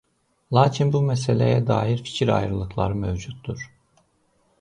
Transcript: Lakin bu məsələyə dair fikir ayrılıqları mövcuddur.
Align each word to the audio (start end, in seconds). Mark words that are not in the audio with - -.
Lakin 0.57 0.93
bu 0.95 1.01
məsələyə 1.09 1.59
dair 1.67 2.01
fikir 2.07 2.31
ayrılıqları 2.37 2.97
mövcuddur. 3.03 3.63